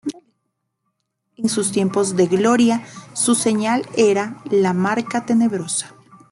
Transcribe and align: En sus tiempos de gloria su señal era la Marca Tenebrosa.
En 1.37 1.47
sus 1.47 1.71
tiempos 1.71 2.15
de 2.15 2.25
gloria 2.25 2.83
su 3.13 3.35
señal 3.35 3.87
era 3.95 4.41
la 4.49 4.73
Marca 4.73 5.27
Tenebrosa. 5.27 5.93